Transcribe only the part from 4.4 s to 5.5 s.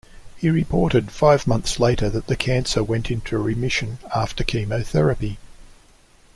chemotherapy.